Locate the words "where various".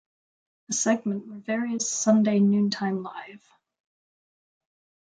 1.27-1.87